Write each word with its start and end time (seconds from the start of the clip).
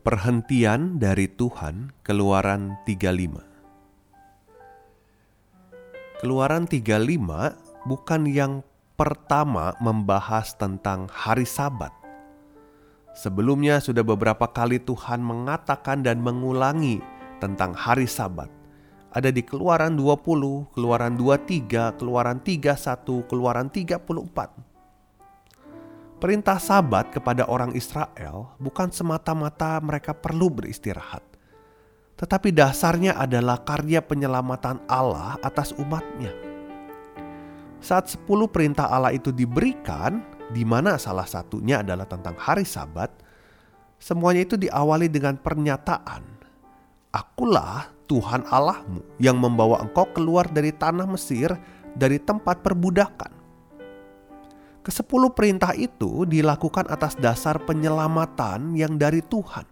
Perhentian 0.00 0.96
dari 0.96 1.28
Tuhan 1.28 1.92
Keluaran 2.00 2.80
35 2.88 3.36
Keluaran 6.24 6.64
35 6.64 7.84
bukan 7.84 8.22
yang 8.24 8.64
pertama 8.96 9.76
membahas 9.76 10.56
tentang 10.56 11.04
hari 11.12 11.44
sabat. 11.44 11.92
Sebelumnya 13.12 13.76
sudah 13.76 14.00
beberapa 14.00 14.48
kali 14.48 14.80
Tuhan 14.80 15.20
mengatakan 15.20 16.00
dan 16.00 16.24
mengulangi 16.24 17.04
tentang 17.36 17.76
hari 17.76 18.08
sabat. 18.08 18.48
Ada 19.12 19.28
di 19.28 19.44
Keluaran 19.44 20.00
20, 20.00 20.72
Keluaran 20.72 21.20
23, 21.20 22.00
Keluaran 22.00 22.40
31, 22.40 23.28
Keluaran 23.28 23.68
34. 23.68 24.69
Perintah 26.20 26.60
Sabat 26.60 27.16
kepada 27.16 27.48
orang 27.48 27.72
Israel 27.72 28.52
bukan 28.60 28.92
semata-mata 28.92 29.80
mereka 29.80 30.12
perlu 30.12 30.52
beristirahat, 30.52 31.24
tetapi 32.20 32.52
dasarnya 32.52 33.16
adalah 33.16 33.64
karya 33.64 34.04
penyelamatan 34.04 34.84
Allah 34.84 35.40
atas 35.40 35.72
umatnya. 35.80 36.36
Saat 37.80 38.12
sepuluh 38.12 38.52
perintah 38.52 38.92
Allah 38.92 39.16
itu 39.16 39.32
diberikan, 39.32 40.20
di 40.52 40.60
mana 40.60 41.00
salah 41.00 41.24
satunya 41.24 41.80
adalah 41.80 42.04
tentang 42.04 42.36
hari 42.36 42.68
Sabat, 42.68 43.08
semuanya 43.96 44.44
itu 44.44 44.60
diawali 44.60 45.08
dengan 45.08 45.40
pernyataan, 45.40 46.20
"Akulah 47.16 47.88
Tuhan 48.04 48.44
Allahmu 48.44 49.16
yang 49.16 49.40
membawa 49.40 49.80
engkau 49.80 50.04
keluar 50.12 50.52
dari 50.52 50.76
tanah 50.76 51.08
Mesir, 51.08 51.56
dari 51.96 52.20
tempat 52.20 52.60
perbudakan." 52.60 53.39
Kesepuluh 54.80 55.28
perintah 55.36 55.76
itu 55.76 56.24
dilakukan 56.24 56.88
atas 56.88 57.12
dasar 57.12 57.60
penyelamatan 57.68 58.72
yang 58.72 58.96
dari 58.96 59.20
Tuhan. 59.20 59.68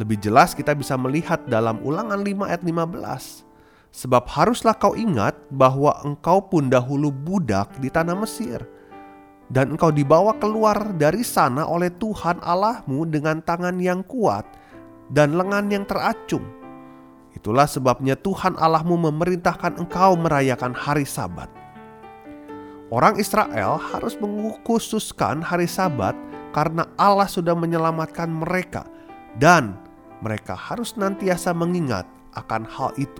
Lebih 0.00 0.24
jelas 0.24 0.56
kita 0.56 0.72
bisa 0.72 0.96
melihat 0.96 1.44
dalam 1.44 1.84
ulangan 1.84 2.16
5 2.16 2.48
ayat 2.48 2.64
15. 2.64 3.44
Sebab 3.92 4.24
haruslah 4.24 4.72
kau 4.80 4.96
ingat 4.96 5.36
bahwa 5.52 6.00
engkau 6.00 6.40
pun 6.48 6.72
dahulu 6.72 7.12
budak 7.12 7.76
di 7.76 7.92
tanah 7.92 8.16
Mesir. 8.16 8.64
Dan 9.52 9.76
engkau 9.76 9.92
dibawa 9.92 10.32
keluar 10.40 10.96
dari 10.96 11.20
sana 11.20 11.68
oleh 11.68 11.92
Tuhan 11.92 12.40
Allahmu 12.40 13.04
dengan 13.04 13.44
tangan 13.44 13.76
yang 13.76 14.00
kuat 14.08 14.48
dan 15.12 15.36
lengan 15.36 15.68
yang 15.68 15.84
teracung. 15.84 16.48
Itulah 17.36 17.68
sebabnya 17.68 18.16
Tuhan 18.16 18.56
Allahmu 18.56 18.96
memerintahkan 19.12 19.76
engkau 19.76 20.16
merayakan 20.16 20.72
hari 20.72 21.04
sabat 21.04 21.63
Orang 22.94 23.18
Israel 23.18 23.74
harus 23.74 24.14
mengkhususkan 24.22 25.42
hari 25.42 25.66
Sabat 25.66 26.14
karena 26.54 26.86
Allah 26.94 27.26
sudah 27.26 27.50
menyelamatkan 27.50 28.30
mereka, 28.30 28.86
dan 29.34 29.74
mereka 30.22 30.54
harus 30.54 30.94
nantiasa 30.94 31.50
mengingat 31.58 32.06
akan 32.38 32.62
hal 32.62 32.94
itu. 32.94 33.18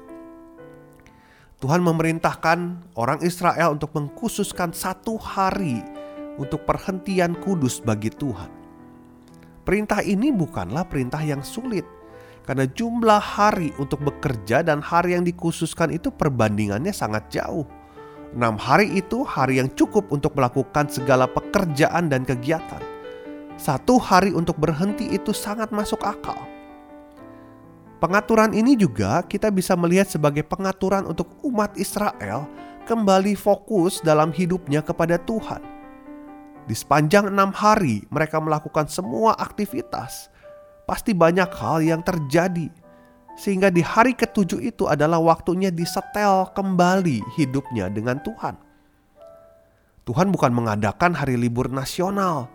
Tuhan 1.58 1.82
memerintahkan 1.82 2.86
orang 2.94 3.18
Israel 3.26 3.74
untuk 3.74 3.90
mengkhususkan 3.98 4.70
satu 4.70 5.18
hari 5.18 5.82
untuk 6.38 6.62
perhentian 6.62 7.34
kudus 7.42 7.82
bagi 7.82 8.14
Tuhan. 8.14 8.54
Perintah 9.66 10.06
ini 10.06 10.30
bukanlah 10.30 10.86
perintah 10.86 11.18
yang 11.18 11.42
sulit, 11.42 11.82
karena 12.46 12.70
jumlah 12.70 13.18
hari 13.18 13.74
untuk 13.82 14.06
bekerja 14.06 14.62
dan 14.62 14.78
hari 14.78 15.18
yang 15.18 15.26
dikhususkan 15.26 15.90
itu 15.90 16.14
perbandingannya 16.14 16.94
sangat 16.94 17.26
jauh. 17.26 17.66
Enam 18.34 18.58
hari 18.58 18.90
itu 18.98 19.22
hari 19.22 19.62
yang 19.62 19.70
cukup 19.78 20.10
untuk 20.10 20.34
melakukan 20.34 20.90
segala 20.90 21.30
pekerjaan 21.30 22.10
dan 22.10 22.26
kegiatan. 22.26 22.82
Satu 23.54 23.94
hari 24.02 24.34
untuk 24.34 24.58
berhenti 24.58 25.06
itu 25.14 25.30
sangat 25.30 25.70
masuk 25.70 26.02
akal. 26.02 26.42
Pengaturan 28.02 28.50
ini 28.50 28.74
juga 28.74 29.22
kita 29.22 29.54
bisa 29.54 29.78
melihat 29.78 30.10
sebagai 30.10 30.42
pengaturan 30.42 31.06
untuk 31.06 31.30
umat 31.46 31.78
Israel 31.78 32.50
kembali 32.90 33.38
fokus 33.38 34.02
dalam 34.02 34.34
hidupnya 34.34 34.82
kepada 34.82 35.14
Tuhan. 35.22 35.62
Di 36.66 36.74
sepanjang 36.74 37.30
enam 37.30 37.54
hari 37.54 38.02
mereka 38.10 38.42
melakukan 38.42 38.90
semua 38.90 39.38
aktivitas. 39.38 40.26
Pasti 40.90 41.14
banyak 41.14 41.48
hal 41.54 41.86
yang 41.86 42.02
terjadi 42.02 42.66
sehingga 43.34 43.70
di 43.70 43.82
hari 43.82 44.14
ketujuh 44.14 44.62
itu 44.62 44.86
adalah 44.86 45.18
waktunya 45.18 45.74
disetel 45.74 46.50
kembali 46.54 47.22
hidupnya 47.34 47.90
dengan 47.90 48.22
Tuhan. 48.22 48.54
Tuhan 50.04 50.28
bukan 50.30 50.52
mengadakan 50.52 51.16
hari 51.16 51.34
libur 51.34 51.72
nasional, 51.72 52.46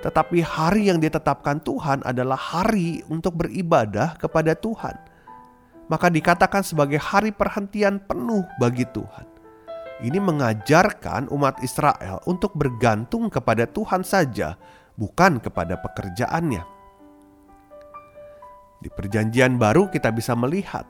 tetapi 0.00 0.40
hari 0.40 0.88
yang 0.88 1.02
ditetapkan 1.02 1.60
Tuhan 1.60 2.00
adalah 2.06 2.38
hari 2.38 3.02
untuk 3.10 3.42
beribadah 3.42 4.16
kepada 4.16 4.54
Tuhan. 4.56 4.96
Maka 5.90 6.08
dikatakan 6.08 6.64
sebagai 6.64 7.02
hari 7.02 7.34
perhentian 7.34 8.00
penuh 8.00 8.46
bagi 8.56 8.86
Tuhan. 8.88 9.26
Ini 10.02 10.18
mengajarkan 10.18 11.30
umat 11.30 11.62
Israel 11.62 12.18
untuk 12.26 12.54
bergantung 12.58 13.30
kepada 13.30 13.68
Tuhan 13.70 14.02
saja, 14.02 14.58
bukan 14.98 15.38
kepada 15.38 15.78
pekerjaannya. 15.78 16.71
Di 18.82 18.90
Perjanjian 18.90 19.62
Baru, 19.62 19.86
kita 19.86 20.10
bisa 20.10 20.34
melihat 20.34 20.82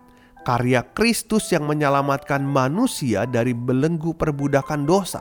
karya 0.48 0.80
Kristus 0.96 1.52
yang 1.52 1.68
menyelamatkan 1.68 2.40
manusia 2.40 3.28
dari 3.28 3.52
belenggu 3.52 4.16
perbudakan 4.16 4.88
dosa. 4.88 5.20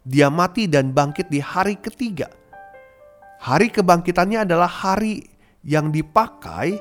Dia 0.00 0.32
mati 0.32 0.64
dan 0.64 0.96
bangkit 0.96 1.28
di 1.28 1.44
hari 1.44 1.76
ketiga. 1.76 2.32
Hari 3.36 3.68
kebangkitannya 3.68 4.48
adalah 4.48 4.70
hari 4.70 5.28
yang 5.60 5.92
dipakai 5.92 6.80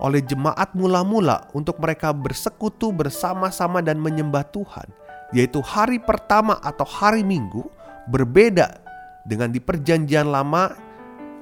oleh 0.00 0.24
jemaat 0.24 0.72
mula-mula 0.72 1.52
untuk 1.52 1.76
mereka 1.76 2.16
bersekutu 2.16 2.88
bersama-sama 2.88 3.84
dan 3.84 4.00
menyembah 4.00 4.48
Tuhan, 4.48 4.88
yaitu 5.36 5.60
hari 5.60 6.00
pertama 6.00 6.56
atau 6.64 6.88
hari 6.88 7.20
Minggu, 7.20 7.68
berbeda 8.08 8.80
dengan 9.28 9.52
di 9.52 9.60
Perjanjian 9.60 10.32
Lama. 10.32 10.72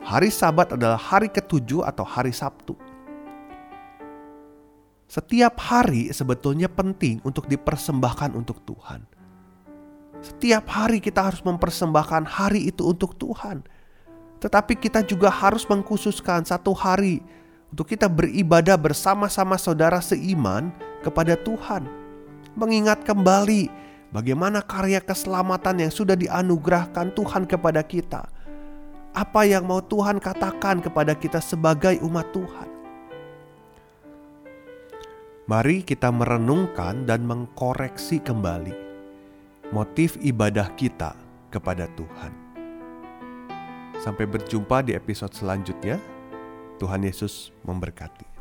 Hari 0.03 0.33
Sabat 0.33 0.75
adalah 0.75 0.99
hari 0.99 1.31
ketujuh 1.31 1.87
atau 1.87 2.03
hari 2.03 2.35
Sabtu. 2.35 2.88
Setiap 5.09 5.57
hari 5.57 6.13
sebetulnya 6.13 6.69
penting 6.69 7.25
untuk 7.25 7.49
dipersembahkan 7.49 8.37
untuk 8.37 8.61
Tuhan. 8.69 9.09
Setiap 10.21 10.69
hari 10.69 11.01
kita 11.01 11.33
harus 11.33 11.41
mempersembahkan 11.41 12.29
hari 12.29 12.69
itu 12.69 12.85
untuk 12.85 13.17
Tuhan. 13.17 13.65
Tetapi 14.37 14.77
kita 14.77 15.01
juga 15.09 15.33
harus 15.33 15.65
mengkhususkan 15.65 16.45
satu 16.45 16.77
hari 16.77 17.25
untuk 17.73 17.89
kita 17.89 18.05
beribadah 18.05 18.77
bersama-sama 18.77 19.57
saudara 19.57 19.97
seiman 20.05 20.69
kepada 21.01 21.41
Tuhan. 21.41 21.89
Mengingat 22.53 23.01
kembali 23.09 23.73
bagaimana 24.13 24.61
karya 24.61 25.01
keselamatan 25.01 25.89
yang 25.89 25.93
sudah 25.95 26.21
dianugerahkan 26.21 27.17
Tuhan 27.17 27.49
kepada 27.49 27.81
kita. 27.81 28.29
Apa 29.17 29.49
yang 29.49 29.65
mau 29.65 29.81
Tuhan 29.81 30.21
katakan 30.21 30.85
kepada 30.85 31.17
kita 31.17 31.41
sebagai 31.41 31.97
umat 32.05 32.29
Tuhan. 32.37 32.78
Mari 35.49 35.81
kita 35.81 36.13
merenungkan 36.13 37.09
dan 37.09 37.25
mengkoreksi 37.25 38.21
kembali 38.21 38.77
motif 39.73 40.21
ibadah 40.21 40.69
kita 40.77 41.17
kepada 41.49 41.89
Tuhan. 41.97 42.33
Sampai 43.97 44.29
berjumpa 44.29 44.85
di 44.85 44.93
episode 44.93 45.33
selanjutnya. 45.33 45.97
Tuhan 46.77 47.01
Yesus 47.01 47.49
memberkati. 47.65 48.38